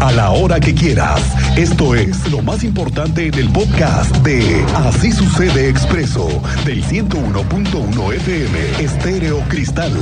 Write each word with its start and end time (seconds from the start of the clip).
a 0.00 0.12
la 0.12 0.30
hora 0.30 0.60
que 0.60 0.74
quieras. 0.74 1.22
Esto 1.56 1.94
es 1.94 2.30
lo 2.30 2.42
más 2.42 2.62
importante 2.62 3.28
en 3.28 3.34
el 3.34 3.48
podcast 3.48 4.14
de 4.18 4.62
Así 4.74 5.12
sucede 5.12 5.66
expreso 5.66 6.28
del 6.66 6.84
101.1 6.84 8.14
FM 8.16 8.84
Estéreo 8.84 9.40
Cristal. 9.48 9.92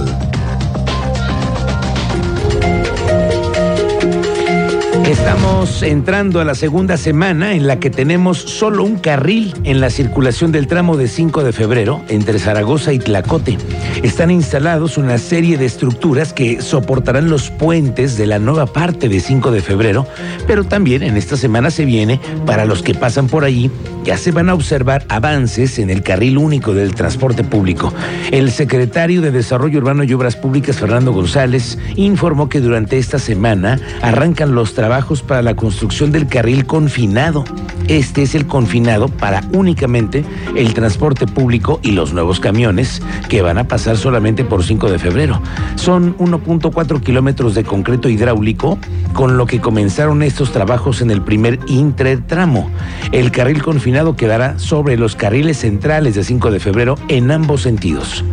Estamos 5.09 5.83
entrando 5.83 6.39
a 6.39 6.45
la 6.45 6.55
segunda 6.55 6.99
semana 6.99 7.55
en 7.55 7.67
la 7.67 7.81
que 7.81 7.89
tenemos 7.89 8.37
solo 8.37 8.85
un 8.85 8.97
carril 8.97 9.55
en 9.65 9.81
la 9.81 9.89
circulación 9.89 10.53
del 10.53 10.67
tramo 10.67 10.99
de 10.99 11.09
5 11.09 11.45
de 11.45 11.55
febrero 11.55 12.03
entre 12.09 12.39
Zaragoza 12.39 12.93
y 12.93 12.99
Tlacote. 12.99 13.57
Están 14.03 14.31
instalados 14.31 14.99
una 14.99 15.17
serie 15.17 15.57
de 15.57 15.65
estructuras 15.65 16.35
que 16.35 16.61
soportarán 16.61 17.31
los 17.31 17.49
puentes 17.49 18.19
de 18.19 18.27
la 18.27 18.39
nueva 18.39 18.67
parte 18.67 19.09
de 19.09 19.21
5 19.21 19.51
de 19.51 19.63
febrero, 19.63 20.07
pero 20.47 20.65
también 20.65 21.03
en 21.03 21.17
esta 21.17 21.39
semana 21.39 21.71
se 21.71 21.87
viene, 21.87 22.21
para 22.45 22.67
los 22.67 22.83
que 22.83 22.93
pasan 22.93 23.29
por 23.29 23.45
allí, 23.45 23.71
ya 24.09 24.17
se 24.17 24.33
van 24.33 24.49
a 24.49 24.55
observar 24.55 25.05
avances 25.11 25.79
en 25.79 25.91
el 25.91 26.03
carril 26.03 26.39
único 26.39 26.73
del 26.73 26.95
transporte 26.95 27.45
público. 27.45 27.93
El 28.31 28.51
secretario 28.51 29.21
de 29.21 29.31
Desarrollo 29.31 29.81
Urbano 29.81 30.03
y 30.03 30.15
Obras 30.15 30.35
Públicas, 30.35 30.79
Fernando 30.79 31.13
González, 31.13 31.77
informó 31.95 32.49
que 32.49 32.63
durante 32.63 32.97
esta 32.97 33.19
semana 33.19 33.79
arrancan 34.01 34.55
los 34.55 34.73
trabajos 34.73 35.21
para 35.21 35.43
la 35.43 35.57
construcción 35.57 36.11
del 36.11 36.27
carril 36.27 36.65
confinado. 36.65 37.45
Este 37.87 38.23
es 38.23 38.35
el 38.35 38.47
confinado 38.47 39.09
para 39.09 39.43
únicamente 39.53 40.25
el 40.57 40.73
transporte 40.73 41.27
público 41.27 41.79
y 41.83 41.91
los 41.91 42.15
nuevos 42.15 42.41
camiones 42.41 43.03
que 43.29 43.43
van 43.43 43.59
a 43.59 43.69
pasar 43.69 43.99
solamente 43.99 44.43
por 44.43 44.65
5 44.65 44.91
de 44.91 44.99
febrero. 44.99 45.43
Son 45.77 46.17
1.4 46.17 47.03
kilómetros 47.03 47.55
de 47.55 47.65
concreto 47.65 48.09
hidráulico, 48.09 48.79
con 49.13 49.37
lo 49.37 49.45
que 49.45 49.61
comenzaron 49.61 50.23
estos 50.23 50.51
trabajos 50.51 51.03
en 51.03 51.11
el 51.11 51.21
primer 51.21 51.59
intertramo. 51.67 52.71
El 53.13 53.31
carril 53.33 53.63
confinado 53.63 53.98
quedará 54.17 54.59
sobre 54.59 54.97
los 54.97 55.17
carriles 55.17 55.59
centrales 55.59 56.15
de 56.15 56.25
5 56.25 56.51
de 56.51 56.61
febrero 56.61 56.97
en 57.09 57.31
ambos 57.31 57.63
sentidos. 57.63 58.25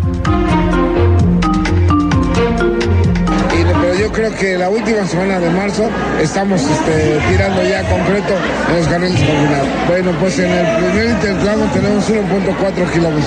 creo 4.16 4.33
que 4.33 4.57
la 4.57 4.69
última 4.69 5.05
semana 5.05 5.39
de 5.39 5.49
marzo 5.49 5.89
estamos 6.22 6.61
este, 6.61 7.19
tirando 7.30 7.61
ya 7.63 7.83
concreto 7.83 8.33
en 8.69 8.77
los 8.77 8.88
carriles 8.88 9.19
confinados. 9.19 9.67
Bueno, 9.88 10.11
pues 10.22 10.39
en 10.39 10.52
el 10.52 10.77
primer 10.77 11.09
intertramo 11.09 11.66
tenemos 11.73 12.09
1.4 12.09 12.94
kilómetros. 12.94 13.25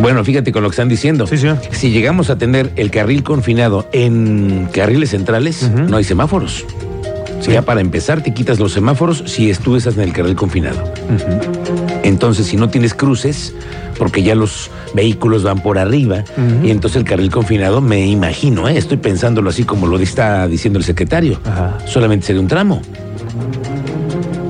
Bueno, 0.00 0.24
fíjate 0.24 0.52
con 0.52 0.62
lo 0.62 0.68
que 0.70 0.74
están 0.74 0.88
diciendo. 0.88 1.26
Sí, 1.26 1.38
sí. 1.38 1.48
Si 1.72 1.90
llegamos 1.90 2.30
a 2.30 2.38
tener 2.38 2.70
el 2.76 2.92
carril 2.92 3.24
confinado 3.24 3.88
en 3.92 4.68
carriles 4.72 5.10
centrales, 5.10 5.64
uh 5.64 5.66
-huh. 5.66 5.88
no 5.88 5.96
hay 5.96 6.04
semáforos. 6.04 6.64
Sí. 7.40 7.52
Ya 7.52 7.62
para 7.62 7.80
empezar, 7.80 8.22
te 8.22 8.32
quitas 8.34 8.58
los 8.58 8.72
semáforos 8.72 9.22
si 9.26 9.50
estuvieses 9.50 9.96
en 9.96 10.02
el 10.02 10.12
carril 10.12 10.34
confinado. 10.36 10.82
Uh 11.08 11.14
-huh. 11.14 12.00
Entonces, 12.04 12.46
si 12.46 12.56
no 12.56 12.68
tienes 12.68 12.94
cruces, 12.94 13.54
porque 13.98 14.22
ya 14.22 14.34
los 14.34 14.70
vehículos 14.94 15.42
van 15.42 15.60
por 15.62 15.78
arriba, 15.78 16.24
uh 16.36 16.40
-huh. 16.40 16.66
y 16.66 16.70
entonces 16.70 16.96
el 16.96 17.04
carril 17.04 17.30
confinado, 17.30 17.80
me 17.80 18.06
imagino, 18.06 18.68
¿eh? 18.68 18.76
estoy 18.78 18.96
pensándolo 18.96 19.50
así 19.50 19.64
como 19.64 19.86
lo 19.86 19.98
está 19.98 20.46
diciendo 20.48 20.78
el 20.78 20.84
secretario, 20.84 21.40
Ajá. 21.44 21.78
solamente 21.86 22.26
sería 22.26 22.40
un 22.40 22.48
tramo. 22.48 22.80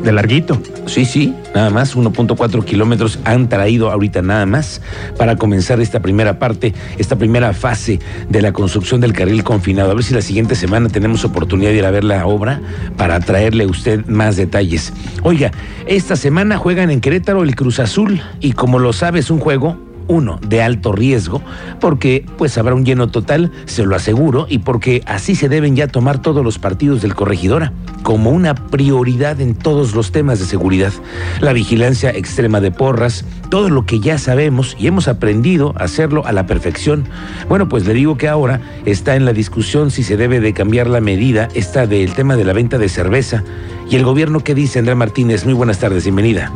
De 0.02 0.12
larguito. 0.12 0.60
Sí, 0.86 1.04
sí, 1.04 1.34
nada 1.54 1.70
más, 1.70 1.96
1.4 1.96 2.64
kilómetros 2.64 3.18
han 3.24 3.48
traído 3.48 3.90
ahorita 3.90 4.22
nada 4.22 4.46
más 4.46 4.80
para 5.16 5.36
comenzar 5.36 5.80
esta 5.80 6.00
primera 6.00 6.38
parte, 6.38 6.72
esta 6.98 7.16
primera 7.16 7.52
fase 7.52 7.98
de 8.28 8.42
la 8.42 8.52
construcción 8.52 9.00
del 9.00 9.12
carril 9.12 9.44
confinado. 9.44 9.90
A 9.90 9.94
ver 9.94 10.04
si 10.04 10.14
la 10.14 10.22
siguiente 10.22 10.54
semana 10.54 10.88
tenemos 10.88 11.24
oportunidad 11.24 11.70
de 11.70 11.76
ir 11.78 11.84
a 11.84 11.90
ver 11.90 12.04
la 12.04 12.26
obra 12.26 12.60
para 12.96 13.20
traerle 13.20 13.64
a 13.64 13.66
usted 13.66 14.06
más 14.06 14.36
detalles. 14.36 14.92
Oiga, 15.22 15.50
esta 15.86 16.16
semana 16.16 16.56
juegan 16.56 16.90
en 16.90 17.00
Querétaro 17.00 17.42
el 17.42 17.54
Cruz 17.56 17.80
Azul 17.80 18.20
y 18.40 18.52
como 18.52 18.78
lo 18.78 18.92
sabe 18.92 19.18
es 19.18 19.30
un 19.30 19.40
juego 19.40 19.87
uno, 20.08 20.40
de 20.46 20.62
alto 20.62 20.92
riesgo, 20.92 21.42
porque 21.80 22.26
pues 22.36 22.58
habrá 22.58 22.74
un 22.74 22.84
lleno 22.84 23.08
total, 23.08 23.52
se 23.66 23.84
lo 23.84 23.94
aseguro, 23.94 24.46
y 24.48 24.58
porque 24.58 25.02
así 25.06 25.34
se 25.34 25.48
deben 25.48 25.76
ya 25.76 25.86
tomar 25.86 26.20
todos 26.20 26.44
los 26.44 26.58
partidos 26.58 27.02
del 27.02 27.14
corregidora, 27.14 27.72
como 28.02 28.30
una 28.30 28.54
prioridad 28.54 29.40
en 29.40 29.54
todos 29.54 29.94
los 29.94 30.10
temas 30.12 30.38
de 30.38 30.46
seguridad. 30.46 30.92
La 31.40 31.52
vigilancia 31.52 32.10
extrema 32.10 32.60
de 32.60 32.70
porras, 32.70 33.24
todo 33.50 33.70
lo 33.70 33.86
que 33.86 34.00
ya 34.00 34.18
sabemos 34.18 34.76
y 34.78 34.86
hemos 34.86 35.08
aprendido 35.08 35.74
a 35.76 35.84
hacerlo 35.84 36.26
a 36.26 36.32
la 36.32 36.46
perfección. 36.46 37.04
Bueno, 37.48 37.68
pues 37.68 37.86
le 37.86 37.94
digo 37.94 38.16
que 38.16 38.28
ahora 38.28 38.60
está 38.84 39.16
en 39.16 39.24
la 39.24 39.32
discusión 39.32 39.90
si 39.90 40.02
se 40.02 40.16
debe 40.16 40.40
de 40.40 40.52
cambiar 40.52 40.86
la 40.88 41.00
medida, 41.00 41.48
esta 41.54 41.86
del 41.86 42.14
tema 42.14 42.36
de 42.36 42.44
la 42.44 42.52
venta 42.52 42.78
de 42.78 42.88
cerveza. 42.88 43.44
Y 43.90 43.96
el 43.96 44.04
gobierno 44.04 44.40
que 44.40 44.54
dice, 44.54 44.78
Andrea 44.78 44.94
Martínez, 44.94 45.44
muy 45.44 45.54
buenas 45.54 45.78
tardes, 45.78 46.04
bienvenida. 46.04 46.52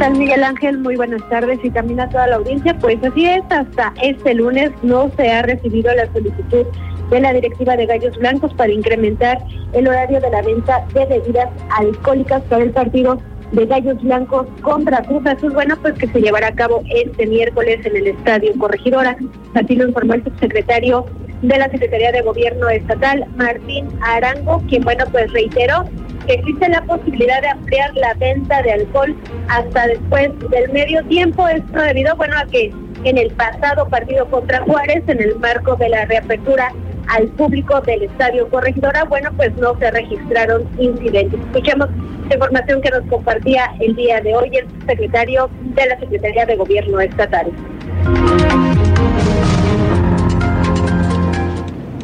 ¿Qué 0.00 0.06
tal, 0.06 0.16
Miguel 0.16 0.44
Ángel? 0.44 0.78
Muy 0.78 0.96
buenas 0.96 1.20
tardes 1.28 1.58
y 1.62 1.68
también 1.68 2.00
a 2.00 2.08
toda 2.08 2.26
la 2.26 2.36
audiencia. 2.36 2.74
Pues 2.78 2.96
así 3.04 3.26
es, 3.26 3.42
hasta 3.50 3.92
este 4.02 4.32
lunes 4.32 4.70
no 4.82 5.10
se 5.14 5.30
ha 5.30 5.42
recibido 5.42 5.94
la 5.94 6.10
solicitud 6.10 6.64
de 7.10 7.20
la 7.20 7.34
directiva 7.34 7.76
de 7.76 7.84
Gallos 7.84 8.16
Blancos 8.16 8.54
para 8.54 8.72
incrementar 8.72 9.36
el 9.74 9.86
horario 9.86 10.18
de 10.18 10.30
la 10.30 10.40
venta 10.40 10.86
de 10.94 11.04
bebidas 11.04 11.50
alcohólicas 11.76 12.40
para 12.44 12.62
el 12.62 12.70
partido 12.70 13.20
de 13.52 13.66
Gallos 13.66 14.00
Blancos 14.00 14.46
contra 14.62 15.02
Cruz 15.02 15.26
Azul. 15.26 15.52
Bueno, 15.52 15.76
pues 15.82 15.92
que 15.98 16.08
se 16.08 16.22
llevará 16.22 16.46
a 16.46 16.54
cabo 16.54 16.80
este 16.88 17.26
miércoles 17.26 17.84
en 17.84 17.94
el 17.94 18.06
Estadio 18.06 18.54
Corregidora. 18.56 19.18
Así 19.52 19.76
lo 19.76 19.86
informó 19.86 20.14
el 20.14 20.24
subsecretario 20.24 21.04
de 21.42 21.58
la 21.58 21.68
Secretaría 21.68 22.10
de 22.12 22.22
Gobierno 22.22 22.70
Estatal, 22.70 23.26
Martín 23.36 23.86
Arango, 24.00 24.62
quien, 24.66 24.82
bueno, 24.82 25.04
pues 25.12 25.30
reiteró 25.34 25.84
que 26.26 26.34
existe 26.34 26.68
la 26.68 26.82
posibilidad 26.82 27.40
de 27.40 27.48
ampliar 27.48 27.94
la 27.94 28.14
venta 28.14 28.62
de 28.62 28.72
alcohol 28.72 29.16
hasta 29.48 29.86
después 29.86 30.30
del 30.50 30.70
medio 30.72 31.04
tiempo. 31.04 31.46
Esto 31.48 31.80
debido, 31.80 32.16
bueno, 32.16 32.36
a 32.38 32.46
que 32.46 32.72
en 33.04 33.18
el 33.18 33.30
pasado 33.32 33.88
partido 33.88 34.26
contra 34.26 34.60
Juárez, 34.60 35.02
en 35.06 35.20
el 35.20 35.38
marco 35.38 35.76
de 35.76 35.88
la 35.88 36.04
reapertura 36.04 36.72
al 37.08 37.28
público 37.28 37.80
del 37.80 38.04
Estadio 38.04 38.48
Corregidora, 38.48 39.04
bueno, 39.04 39.30
pues 39.36 39.54
no 39.56 39.76
se 39.78 39.90
registraron 39.90 40.68
incidentes. 40.78 41.40
Escuchemos 41.40 41.88
la 42.28 42.34
información 42.34 42.80
que 42.80 42.90
nos 42.90 43.02
compartía 43.06 43.72
el 43.80 43.96
día 43.96 44.20
de 44.20 44.36
hoy 44.36 44.56
el 44.56 44.66
secretario 44.86 45.50
de 45.60 45.86
la 45.86 45.98
Secretaría 45.98 46.46
de 46.46 46.56
Gobierno 46.56 47.00
Estatal. 47.00 47.50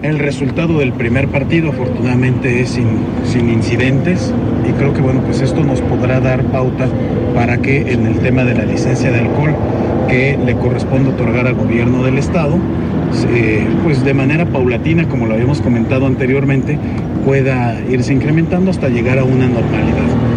El 0.07 0.21
resultado 0.21 0.79
del 0.79 0.93
primer 0.93 1.27
partido 1.27 1.71
afortunadamente 1.71 2.61
es 2.61 2.69
sin, 2.71 2.87
sin, 3.25 3.51
incidentes 3.51 4.33
y 4.65 4.71
creo 4.75 4.95
que 4.95 5.01
bueno 5.01 5.21
pues 5.23 5.41
esto 5.41 5.65
nos 5.65 5.81
podrá 5.81 6.21
dar 6.21 6.45
pauta 6.45 6.87
para 7.35 7.59
que 7.59 7.91
en 7.91 8.07
el 8.07 8.21
tema 8.21 8.45
de 8.45 8.55
la 8.55 8.65
licencia 8.65 9.11
de 9.11 9.19
alcohol 9.19 9.57
que 10.09 10.39
le 10.47 10.55
corresponde 10.55 11.11
otorgar 11.11 11.49
al 11.49 11.57
gobierno 11.57 12.05
del 12.05 12.19
estado 12.19 12.57
pues 13.83 14.05
de 14.05 14.15
manera 14.15 14.47
paulatina 14.47 15.09
como 15.09 15.27
lo 15.27 15.35
habíamos 15.35 15.61
comentado 15.61 16.07
anteriormente 16.07 16.79
pueda 17.25 17.77
irse 17.91 18.13
incrementando 18.13 18.71
hasta 18.71 18.89
llegar 18.89 19.19
a 19.19 19.25
una 19.25 19.49
normalidad. 19.49 20.36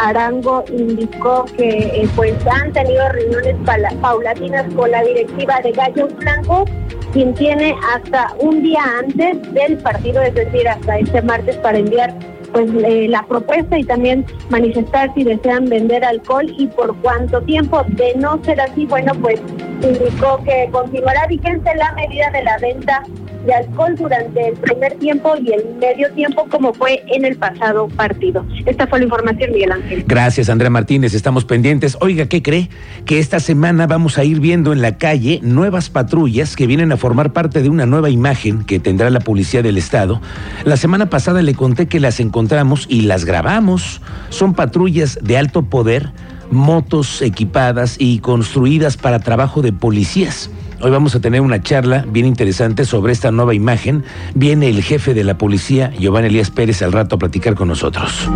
Arango 0.00 0.64
indicó 0.68 1.44
que 1.56 1.68
eh, 1.68 2.08
pues 2.14 2.34
han 2.46 2.72
tenido 2.72 3.08
reuniones 3.08 3.56
paulatinas 4.00 4.72
con 4.74 4.90
la 4.90 5.02
directiva 5.02 5.60
de 5.62 5.72
Gallos 5.72 6.14
Blancos, 6.16 6.70
quien 7.12 7.34
tiene 7.34 7.74
hasta 7.94 8.34
un 8.38 8.62
día 8.62 8.82
antes 8.98 9.52
del 9.52 9.78
partido, 9.78 10.22
es 10.22 10.34
decir, 10.34 10.68
hasta 10.68 10.98
este 10.98 11.22
martes 11.22 11.56
para 11.56 11.78
enviar 11.78 12.14
pues 12.52 12.70
eh, 12.84 13.08
la 13.08 13.26
propuesta 13.26 13.76
y 13.76 13.82
también 13.82 14.24
manifestar 14.48 15.12
si 15.14 15.24
desean 15.24 15.64
vender 15.64 16.04
alcohol 16.04 16.46
y 16.56 16.68
por 16.68 16.96
cuánto 16.98 17.42
tiempo. 17.42 17.82
De 17.88 18.14
no 18.14 18.40
ser 18.44 18.60
así, 18.60 18.86
bueno, 18.86 19.12
pues 19.20 19.40
indicó 19.82 20.40
que 20.44 20.68
continuará 20.70 21.26
vigente 21.26 21.74
la 21.74 21.92
medida 21.92 22.30
de 22.30 22.44
la 22.44 22.58
venta 22.58 23.02
de 23.44 23.54
alcohol 23.54 23.94
durante 23.96 24.48
el 24.48 24.54
primer 24.54 24.94
tiempo 24.94 25.34
y 25.36 25.52
el 25.52 25.64
medio 25.78 26.10
tiempo 26.12 26.46
como 26.50 26.72
fue 26.72 27.02
en 27.08 27.24
el 27.24 27.36
pasado 27.36 27.88
partido. 27.88 28.44
Esta 28.66 28.86
fue 28.86 28.98
la 29.00 29.04
información, 29.04 29.52
Miguel 29.52 29.72
Ángel. 29.72 30.04
Gracias, 30.06 30.48
Andrea 30.48 30.70
Martínez. 30.70 31.14
Estamos 31.14 31.44
pendientes. 31.44 31.96
Oiga, 32.00 32.26
¿qué 32.26 32.42
cree? 32.42 32.68
Que 33.04 33.18
esta 33.18 33.40
semana 33.40 33.86
vamos 33.86 34.18
a 34.18 34.24
ir 34.24 34.40
viendo 34.40 34.72
en 34.72 34.82
la 34.82 34.98
calle 34.98 35.40
nuevas 35.42 35.90
patrullas 35.90 36.56
que 36.56 36.66
vienen 36.66 36.92
a 36.92 36.96
formar 36.96 37.32
parte 37.32 37.62
de 37.62 37.68
una 37.68 37.86
nueva 37.86 38.10
imagen 38.10 38.64
que 38.64 38.80
tendrá 38.80 39.10
la 39.10 39.20
Policía 39.20 39.62
del 39.62 39.78
Estado. 39.78 40.20
La 40.64 40.76
semana 40.76 41.10
pasada 41.10 41.42
le 41.42 41.54
conté 41.54 41.86
que 41.86 42.00
las 42.00 42.20
encontramos 42.20 42.86
y 42.88 43.02
las 43.02 43.24
grabamos. 43.24 44.00
Son 44.30 44.54
patrullas 44.54 45.18
de 45.22 45.38
alto 45.38 45.62
poder, 45.62 46.10
motos 46.50 47.22
equipadas 47.22 47.96
y 47.98 48.18
construidas 48.18 48.96
para 48.96 49.18
trabajo 49.18 49.62
de 49.62 49.72
policías. 49.72 50.50
Hoy 50.80 50.90
vamos 50.90 51.14
a 51.14 51.20
tener 51.20 51.40
una 51.40 51.62
charla 51.62 52.04
bien 52.08 52.26
interesante 52.26 52.84
sobre 52.84 53.12
esta 53.12 53.30
nueva 53.30 53.54
imagen. 53.54 54.04
Viene 54.34 54.68
el 54.68 54.82
jefe 54.82 55.14
de 55.14 55.24
la 55.24 55.38
policía, 55.38 55.92
Giovanni 55.98 56.28
Elías 56.28 56.50
Pérez, 56.50 56.82
al 56.82 56.92
rato 56.92 57.16
a 57.16 57.18
platicar 57.18 57.54
con 57.54 57.68
nosotros. 57.68 58.28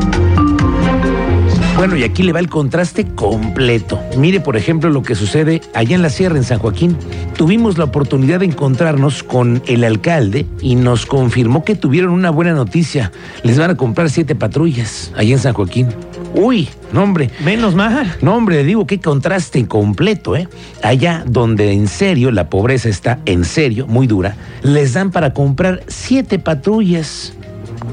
Bueno, 1.77 1.95
y 1.95 2.03
aquí 2.03 2.25
le 2.25 2.33
va 2.33 2.41
el 2.41 2.49
contraste 2.49 3.07
completo. 3.15 4.01
Mire, 4.17 4.41
por 4.41 4.57
ejemplo, 4.57 4.91
lo 4.91 5.03
que 5.03 5.15
sucede 5.15 5.61
allá 5.75 5.95
en 5.95 6.03
la 6.03 6.11
sierra, 6.11 6.37
en 6.37 6.43
San 6.43 6.59
Joaquín. 6.59 6.97
Tuvimos 7.37 7.79
la 7.79 7.85
oportunidad 7.85 8.41
de 8.41 8.47
encontrarnos 8.47 9.23
con 9.23 9.63
el 9.67 9.85
alcalde 9.85 10.45
y 10.61 10.75
nos 10.75 11.07
confirmó 11.07 11.65
que 11.65 11.77
tuvieron 11.77 12.11
una 12.11 12.31
buena 12.31 12.53
noticia. 12.53 13.13
Les 13.45 13.59
van 13.59 13.71
a 13.71 13.77
comprar 13.77 14.11
siete 14.11 14.35
patrullas 14.35 15.13
allá 15.17 15.35
en 15.35 15.39
San 15.39 15.53
Joaquín. 15.53 15.89
Uy, 16.35 16.69
no 16.93 17.03
hombre. 17.03 17.31
Menos 17.45 17.75
mal. 17.75 18.15
No 18.23 18.35
hombre, 18.37 18.57
le 18.57 18.65
digo 18.65 18.87
qué 18.87 19.01
contraste 19.01 19.67
completo, 19.67 20.37
¿eh? 20.37 20.49
Allá 20.83 21.25
donde 21.27 21.73
en 21.73 21.89
serio 21.89 22.31
la 22.31 22.49
pobreza 22.51 22.89
está 22.89 23.19
en 23.25 23.45
serio, 23.45 23.87
muy 23.87 24.07
dura, 24.07 24.37
les 24.63 24.93
dan 24.93 25.11
para 25.11 25.33
comprar 25.33 25.83
siete 25.89 26.39
patrullas. 26.39 27.33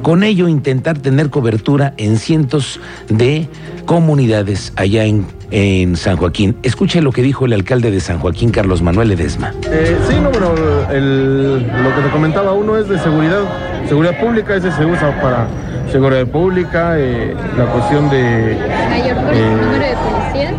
Con 0.01 0.23
ello 0.23 0.47
intentar 0.47 0.97
tener 0.99 1.29
cobertura 1.29 1.93
en 1.97 2.17
cientos 2.17 2.79
de 3.09 3.47
comunidades 3.85 4.73
allá 4.75 5.05
en, 5.05 5.25
en 5.51 5.95
San 5.95 6.17
Joaquín. 6.17 6.55
Escuche 6.63 7.01
lo 7.01 7.11
que 7.11 7.21
dijo 7.21 7.45
el 7.45 7.53
alcalde 7.53 7.89
de 7.91 7.99
San 7.99 8.19
Joaquín, 8.19 8.51
Carlos 8.51 8.81
Manuel 8.81 9.09
Ledesma. 9.09 9.53
Eh, 9.71 9.97
sí, 10.07 10.15
no, 10.21 10.29
bueno, 10.31 10.51
el- 10.91 11.59
lo 11.61 11.95
que 11.95 12.01
te 12.03 12.09
comentaba 12.11 12.53
uno 12.53 12.77
es 12.77 12.87
de 12.89 12.99
seguridad, 12.99 13.41
seguridad 13.87 14.19
pública, 14.19 14.55
ese 14.55 14.71
se 14.71 14.85
usa 14.85 15.19
para 15.21 15.47
seguridad 15.95 16.27
pública, 16.27 16.95
eh, 16.97 17.33
la 17.57 17.65
cuestión 17.67 18.09
de... 18.09 18.57
mayor 18.89 19.15
Eh, 19.33 19.57
número 19.61 19.85
de 19.85 19.95
policías. 19.95 20.53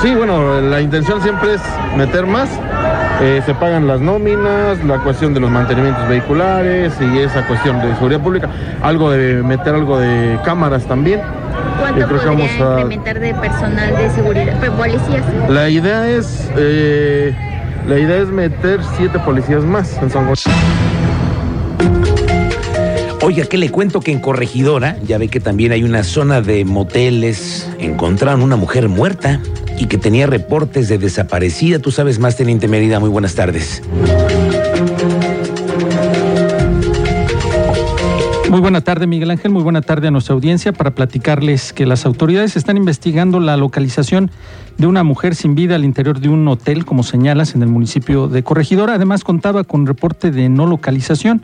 Sí, 0.00 0.14
bueno, 0.14 0.60
la 0.62 0.80
intención 0.80 1.20
siempre 1.20 1.54
es 1.54 1.60
meter 1.96 2.24
más, 2.26 2.48
eh, 3.20 3.42
se 3.44 3.52
pagan 3.54 3.86
las 3.86 4.00
nóminas, 4.00 4.82
la 4.86 4.96
cuestión 5.00 5.34
de 5.34 5.40
los 5.40 5.50
mantenimientos 5.50 6.08
vehiculares 6.08 6.94
y 7.02 7.18
esa 7.18 7.46
cuestión 7.46 7.80
de 7.82 7.94
seguridad 7.96 8.20
pública, 8.20 8.48
algo 8.82 9.10
de 9.10 9.42
meter 9.42 9.74
algo 9.74 9.98
de 9.98 10.38
cámaras 10.42 10.84
también. 10.86 11.20
¿Cuánto 11.78 12.06
creo 12.06 12.20
que 12.20 12.26
vamos 12.26 12.50
a- 12.60 12.80
implementar 12.80 13.20
de 13.20 13.34
personal 13.34 13.94
de 13.96 14.10
seguridad, 14.10 14.54
pues, 14.58 14.70
policías? 14.70 15.22
La 15.50 15.68
idea 15.68 16.08
es, 16.08 16.50
la 17.86 17.98
idea 17.98 18.16
es 18.22 18.28
meter 18.28 18.80
siete 18.96 19.18
policías 19.18 19.64
más 19.64 19.98
en 20.02 20.08
San 20.08 20.26
José. 20.28 20.50
Oiga, 23.24 23.44
¿qué 23.44 23.56
le 23.56 23.70
cuento 23.70 24.00
que 24.00 24.10
en 24.10 24.18
Corregidora, 24.18 24.98
ya 25.06 25.16
ve 25.16 25.28
que 25.28 25.38
también 25.38 25.70
hay 25.70 25.84
una 25.84 26.02
zona 26.02 26.40
de 26.40 26.64
moteles, 26.64 27.70
encontraron 27.78 28.42
una 28.42 28.56
mujer 28.56 28.88
muerta 28.88 29.40
y 29.78 29.86
que 29.86 29.96
tenía 29.96 30.26
reportes 30.26 30.88
de 30.88 30.98
desaparecida. 30.98 31.78
Tú 31.78 31.92
sabes 31.92 32.18
más, 32.18 32.36
Teniente 32.36 32.66
Mérida, 32.66 32.98
muy 32.98 33.10
buenas 33.10 33.36
tardes. 33.36 33.80
Muy 38.50 38.60
buena 38.60 38.80
tarde, 38.80 39.06
Miguel 39.06 39.30
Ángel. 39.30 39.52
Muy 39.52 39.62
buena 39.62 39.82
tarde 39.82 40.08
a 40.08 40.10
nuestra 40.10 40.34
audiencia 40.34 40.72
para 40.72 40.90
platicarles 40.90 41.72
que 41.72 41.86
las 41.86 42.04
autoridades 42.04 42.56
están 42.56 42.76
investigando 42.76 43.38
la 43.38 43.56
localización 43.56 44.32
de 44.78 44.88
una 44.88 45.04
mujer 45.04 45.36
sin 45.36 45.54
vida 45.54 45.76
al 45.76 45.84
interior 45.84 46.18
de 46.18 46.28
un 46.28 46.46
hotel, 46.48 46.84
como 46.84 47.04
señalas, 47.04 47.54
en 47.54 47.62
el 47.62 47.68
municipio 47.68 48.26
de 48.26 48.42
Corregidora. 48.42 48.94
Además, 48.94 49.22
contaba 49.22 49.62
con 49.62 49.86
reporte 49.86 50.32
de 50.32 50.48
no 50.48 50.66
localización. 50.66 51.42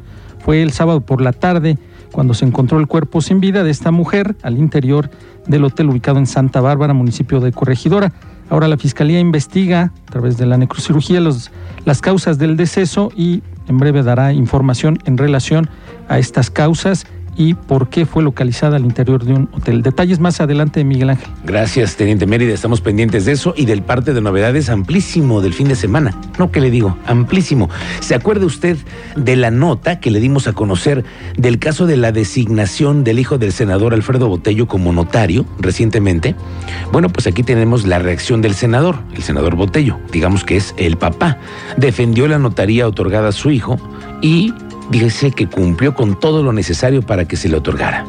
Fue 0.49 0.63
el 0.63 0.73
sábado 0.73 1.03
por 1.03 1.21
la 1.21 1.35
tarde 1.35 1.77
cuando 2.11 2.33
se 2.33 2.47
encontró 2.47 2.79
el 2.79 2.87
cuerpo 2.87 3.21
sin 3.21 3.39
vida 3.39 3.65
de 3.65 3.71
esta 3.71 3.91
mujer 3.91 4.35
al 4.43 4.57
interior 4.57 5.11
del 5.47 5.63
hotel 5.63 5.91
ubicado 5.91 6.17
en 6.19 6.27
Santa 6.27 6.63
Bárbara, 6.63 6.95
municipio 6.95 7.41
de 7.41 7.53
Corregidora. 7.53 8.15
Ahora 8.49 8.67
la 8.67 8.79
Fiscalía 8.79 9.21
investiga 9.21 9.93
a 10.07 10.11
través 10.11 10.39
de 10.39 10.47
la 10.47 10.57
necrocirugía 10.57 11.21
las 11.21 12.01
causas 12.01 12.39
del 12.39 12.57
deceso 12.57 13.11
y 13.15 13.43
en 13.69 13.77
breve 13.77 14.03
dará 14.03 14.33
información 14.33 14.99
en 15.05 15.19
relación 15.19 15.69
a 16.09 16.19
estas 16.19 16.51
causas 16.51 17.07
y 17.39 17.55
por 17.55 17.89
qué 17.89 18.05
fue 18.05 18.23
localizada 18.23 18.77
al 18.77 18.85
interior 18.85 19.25
de 19.25 19.33
un 19.33 19.49
hotel. 19.53 19.81
Detalles 19.83 20.19
más 20.19 20.41
adelante, 20.41 20.83
Miguel 20.83 21.11
Ángel. 21.11 21.29
Gracias, 21.45 21.97
Teniente 21.97 22.27
Mérida. 22.27 22.53
Estamos 22.53 22.81
pendientes 22.81 23.25
de 23.25 23.33
eso 23.33 23.55
y 23.57 23.65
del 23.65 23.83
parte 23.83 24.13
de 24.13 24.21
novedades 24.21 24.69
amplísimo 24.69 25.41
del 25.41 25.55
fin 25.55 25.69
de 25.69 25.77
semana. 25.77 26.15
No, 26.37 26.51
que 26.51 26.61
le 26.61 26.71
digo, 26.71 26.99
amplísimo. 27.07 27.71
¿Se 28.01 28.17
acuerda 28.17 28.45
usted 28.45 28.77
de 29.15 29.37
la 29.37 29.53
nota 29.53 30.01
que 30.01 30.11
le 30.11 30.19
dimos 30.19 30.49
a 30.49 30.53
conocer 30.53 31.05
del 31.37 31.61
caso 31.61 31.87
de 31.87 31.97
la 31.97 32.11
designación 32.11 33.05
del 33.05 33.21
hijo 33.21 33.39
del 33.39 33.53
senador 33.53 33.95
Alfredo 33.95 34.29
Botello 34.29 34.67
como 34.67 34.93
notario 34.93 35.47
recientemente? 35.61 36.35
Bueno, 36.93 37.09
pues 37.09 37.29
aquí 37.29 37.45
tenemos 37.45 37.87
la 37.87 38.01
reacción 38.01 38.43
del 38.43 38.55
senador, 38.55 38.97
el 39.15 39.23
senador 39.23 39.55
Botello, 39.55 39.97
digamos 40.11 40.43
que 40.43 40.57
es 40.57 40.75
el 40.77 40.97
papá. 40.97 41.39
Defendió 41.77 42.27
la 42.27 42.41
notaría 42.41 42.89
otorgada 42.89 43.29
a 43.29 43.33
su 43.33 43.53
hijo 43.53 43.79
y 44.23 44.53
dice 44.91 45.31
que 45.31 45.47
cumplió 45.47 45.95
con 45.95 46.19
todo 46.19 46.43
lo 46.43 46.53
necesario 46.53 47.03
para 47.03 47.25
que 47.25 47.37
se 47.37 47.49
le 47.49 47.57
otorgara. 47.57 48.05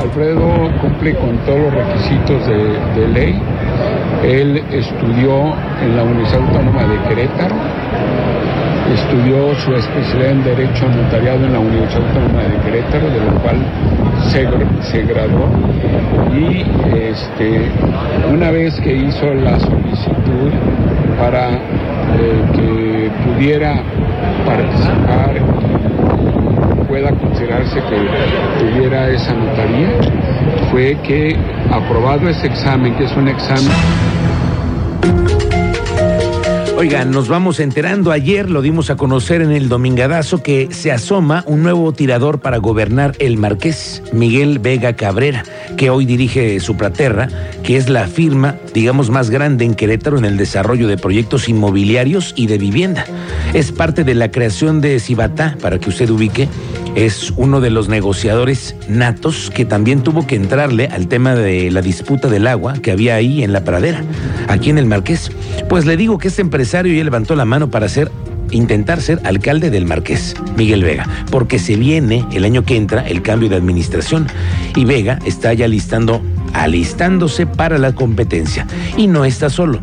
Alfredo 0.00 0.70
cumple 0.80 1.14
con 1.16 1.36
todos 1.44 1.58
los 1.60 1.74
requisitos 1.74 2.46
de, 2.46 3.08
ley. 3.08 3.40
Él 4.24 4.62
estudió 4.72 5.54
en 5.82 5.96
la 5.96 6.02
Universidad 6.02 6.42
Autónoma 6.42 6.84
de 6.84 6.98
Querétaro, 7.08 7.54
estudió 8.94 9.54
su 9.56 9.74
especialidad 9.74 10.30
en 10.30 10.44
Derecho 10.44 10.88
Notariado 10.88 11.44
en 11.44 11.52
la 11.52 11.58
Universidad 11.60 12.06
Autónoma 12.08 12.42
de 12.42 12.56
Querétaro, 12.64 13.10
de 13.10 13.20
lo 13.20 13.34
cual 13.42 13.56
se 14.82 15.02
graduó. 15.02 15.48
Y 16.34 16.64
este, 16.96 17.70
una 18.32 18.50
vez 18.50 18.74
que 18.80 18.94
hizo 18.94 19.32
la 19.34 19.58
solicitud 19.60 20.52
para 21.18 21.50
eh, 21.50 21.58
que 22.54 22.87
pudiera 23.24 23.82
participar 24.44 25.36
pueda 26.88 27.10
considerarse 27.12 27.80
que 27.82 28.58
tuviera 28.58 29.10
esa 29.10 29.34
notaría, 29.34 29.90
fue 30.70 30.96
que 31.06 31.36
aprobado 31.70 32.28
ese 32.28 32.46
examen, 32.46 32.96
que 32.96 33.04
es 33.04 33.12
un 33.12 33.28
examen 33.28 33.72
Oigan, 36.78 37.10
nos 37.10 37.26
vamos 37.26 37.58
enterando. 37.58 38.12
Ayer 38.12 38.48
lo 38.48 38.62
dimos 38.62 38.88
a 38.88 38.96
conocer 38.96 39.42
en 39.42 39.50
el 39.50 39.68
Domingadazo 39.68 40.44
que 40.44 40.68
se 40.70 40.92
asoma 40.92 41.42
un 41.44 41.64
nuevo 41.64 41.92
tirador 41.92 42.38
para 42.38 42.58
gobernar 42.58 43.16
el 43.18 43.36
Marqués, 43.36 44.00
Miguel 44.12 44.60
Vega 44.60 44.92
Cabrera, 44.92 45.42
que 45.76 45.90
hoy 45.90 46.06
dirige 46.06 46.60
Supraterra, 46.60 47.28
que 47.62 47.76
es 47.76 47.88
la 47.88 48.06
firma, 48.06 48.56
digamos, 48.74 49.10
más 49.10 49.30
grande 49.30 49.64
en 49.64 49.74
Querétaro 49.74 50.18
en 50.18 50.24
el 50.24 50.36
desarrollo 50.36 50.88
de 50.88 50.96
proyectos 50.96 51.48
inmobiliarios 51.48 52.32
y 52.36 52.46
de 52.46 52.58
vivienda. 52.58 53.04
Es 53.54 53.72
parte 53.72 54.04
de 54.04 54.14
la 54.14 54.30
creación 54.30 54.80
de 54.80 54.98
Cibatá, 55.00 55.56
para 55.60 55.78
que 55.78 55.90
usted 55.90 56.08
ubique. 56.10 56.48
Es 56.94 57.32
uno 57.36 57.60
de 57.60 57.70
los 57.70 57.88
negociadores 57.88 58.74
natos 58.88 59.50
que 59.54 59.64
también 59.64 60.02
tuvo 60.02 60.26
que 60.26 60.36
entrarle 60.36 60.86
al 60.86 61.08
tema 61.08 61.34
de 61.34 61.70
la 61.70 61.82
disputa 61.82 62.28
del 62.28 62.46
agua 62.46 62.74
que 62.74 62.90
había 62.90 63.14
ahí 63.14 63.44
en 63.44 63.52
la 63.52 63.64
pradera, 63.64 64.02
aquí 64.48 64.70
en 64.70 64.78
el 64.78 64.86
Marqués. 64.86 65.30
Pues 65.68 65.84
le 65.84 65.96
digo 65.96 66.18
que 66.18 66.28
este 66.28 66.42
empresario 66.42 66.94
ya 66.94 67.04
levantó 67.04 67.36
la 67.36 67.44
mano 67.44 67.70
para 67.70 67.88
ser 67.88 68.10
intentar 68.50 69.00
ser 69.00 69.20
alcalde 69.24 69.70
del 69.70 69.86
Marqués, 69.86 70.34
Miguel 70.56 70.82
Vega, 70.82 71.06
porque 71.30 71.58
se 71.58 71.76
viene 71.76 72.24
el 72.32 72.44
año 72.44 72.64
que 72.64 72.76
entra 72.76 73.06
el 73.06 73.22
cambio 73.22 73.48
de 73.48 73.56
administración 73.56 74.26
y 74.76 74.84
Vega 74.84 75.18
está 75.24 75.52
ya 75.54 75.68
listando, 75.68 76.22
alistándose 76.52 77.46
para 77.46 77.78
la 77.78 77.94
competencia 77.94 78.66
y 78.96 79.06
no 79.06 79.24
está 79.24 79.50
solo. 79.50 79.80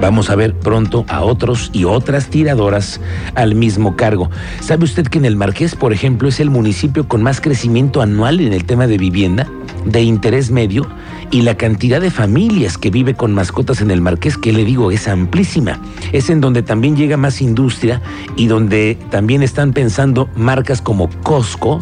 Vamos 0.00 0.28
a 0.28 0.34
ver 0.34 0.54
pronto 0.54 1.04
a 1.08 1.22
otros 1.22 1.70
y 1.72 1.84
otras 1.84 2.26
tiradoras 2.26 3.00
al 3.34 3.54
mismo 3.54 3.96
cargo. 3.96 4.30
¿Sabe 4.60 4.84
usted 4.84 5.06
que 5.06 5.18
en 5.18 5.24
el 5.24 5.36
Marqués, 5.36 5.74
por 5.76 5.92
ejemplo, 5.92 6.28
es 6.28 6.40
el 6.40 6.50
municipio 6.50 7.08
con 7.08 7.22
más 7.22 7.40
crecimiento 7.40 8.02
anual 8.02 8.40
en 8.40 8.52
el 8.52 8.64
tema 8.64 8.86
de 8.86 8.98
vivienda, 8.98 9.48
de 9.84 10.02
interés 10.02 10.50
medio, 10.50 10.86
y 11.30 11.42
la 11.42 11.56
cantidad 11.56 12.00
de 12.00 12.10
familias 12.10 12.76
que 12.76 12.90
vive 12.90 13.14
con 13.14 13.34
mascotas 13.34 13.80
en 13.80 13.90
el 13.90 14.00
Marqués, 14.00 14.36
que 14.36 14.52
le 14.52 14.64
digo, 14.64 14.90
es 14.90 15.08
amplísima. 15.08 15.80
Es 16.12 16.28
en 16.28 16.40
donde 16.40 16.62
también 16.62 16.96
llega 16.96 17.16
más 17.16 17.40
industria 17.40 18.02
y 18.36 18.46
donde 18.46 18.98
también 19.10 19.42
están 19.42 19.72
pensando 19.72 20.28
marcas 20.36 20.82
como 20.82 21.08
Costco 21.22 21.80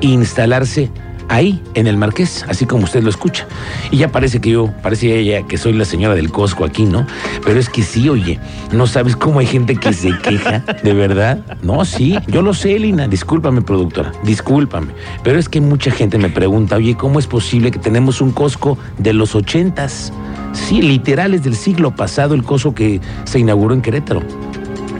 instalarse 0.00 0.90
ahí 1.28 1.62
en 1.74 1.86
el 1.86 1.96
Marqués, 1.96 2.44
así 2.48 2.66
como 2.66 2.84
usted 2.84 3.02
lo 3.02 3.10
escucha. 3.10 3.46
Y 3.90 3.98
ya 3.98 4.10
parece 4.10 4.40
que 4.40 4.50
yo, 4.50 4.72
parece 4.82 5.18
ella 5.18 5.42
que 5.42 5.56
soy 5.56 5.72
la 5.72 5.84
señora 5.84 6.14
del 6.14 6.30
Costco 6.30 6.64
aquí, 6.64 6.84
¿no? 6.84 7.06
Pero 7.44 7.58
es 7.58 7.68
que 7.68 7.82
sí, 7.82 8.08
oye, 8.08 8.38
no 8.72 8.86
sabes 8.86 9.16
cómo 9.16 9.38
hay 9.38 9.46
gente 9.46 9.76
que 9.76 9.92
se 9.92 10.16
queja, 10.18 10.58
de 10.82 10.92
verdad. 10.92 11.40
No, 11.62 11.84
sí, 11.84 12.18
yo 12.26 12.42
lo 12.42 12.54
sé, 12.54 12.78
Lina, 12.78 13.08
discúlpame, 13.08 13.62
productora, 13.62 14.12
discúlpame. 14.24 14.88
Pero 15.22 15.38
es 15.38 15.48
que 15.48 15.60
mucha 15.60 15.90
gente 15.90 16.18
me 16.18 16.28
pregunta, 16.28 16.76
oye, 16.76 16.96
¿cómo 16.96 17.18
es 17.18 17.26
posible 17.26 17.70
que 17.70 17.78
tenemos 17.78 18.20
un 18.20 18.32
Costco 18.32 18.78
de 18.98 19.12
los 19.12 19.34
ochentas? 19.34 20.12
Sí, 20.52 20.82
literal, 20.82 21.34
es 21.34 21.44
del 21.44 21.54
siglo 21.54 21.94
pasado 21.94 22.34
el 22.34 22.42
Costco 22.42 22.74
que 22.74 23.00
se 23.24 23.38
inauguró 23.38 23.74
en 23.74 23.82
Querétaro. 23.82 24.22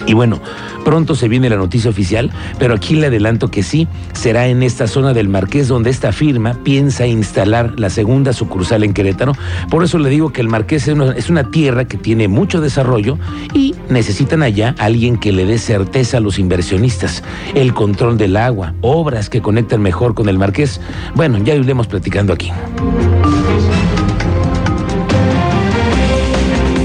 Y 0.09 0.15
bueno, 0.15 0.41
pronto 0.87 1.15
se 1.15 1.29
viene 1.29 1.51
la 1.51 1.57
noticia 1.57 1.91
oficial, 1.91 2.31
pero 2.59 2.75
aquí 2.75 2.97
le 2.97 3.09
adelanto 3.09 3.51
que 3.51 3.63
sí, 3.63 3.87
será 4.15 4.47
en 4.47 4.63
esta 4.63 4.87
zona 4.87 5.13
del 5.13 5.29
Marqués 5.29 5.69
donde 5.69 5.91
esta 5.91 6.13
firma 6.13 6.55
piensa 6.65 7.07
instalar 7.07 7.79
la 7.79 7.91
segunda 7.91 8.33
sucursal 8.33 8.85
en 8.85 8.95
Querétaro. 8.95 9.35
Por 9.69 9.85
eso 9.85 9.99
le 9.99 10.09
digo 10.09 10.33
que 10.33 10.41
el 10.41 10.49
Marqués 10.49 10.89
es 10.89 11.29
una, 11.29 11.51
tierra 11.51 11.85
que 11.85 11.99
tiene 11.99 12.27
mucho 12.27 12.63
desarrollo 12.63 13.19
y 13.53 13.75
necesitan 13.91 14.43
allá 14.43 14.75
alguien 14.79 15.19
que 15.19 15.31
le 15.31 15.45
dé 15.45 15.59
certeza 15.59 16.17
a 16.17 16.21
los 16.21 16.39
inversionistas, 16.39 17.23
el 17.55 17.75
control 17.75 18.17
del 18.17 18.39
agua, 18.39 18.73
obras 18.81 19.29
que 19.29 19.43
conecten 19.43 19.83
mejor 19.83 20.15
con 20.15 20.31
el 20.31 20.39
Marqués. 20.39 20.81
Bueno, 21.15 21.37
ya 21.37 21.55
iremos 21.55 21.87
platicando 21.87 22.33
aquí. 22.33 22.51